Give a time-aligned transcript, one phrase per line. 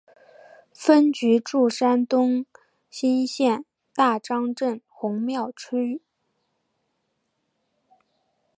[0.73, 2.43] 分局驻山东
[2.91, 3.63] 莘县
[3.93, 5.99] 大张家镇红庙村。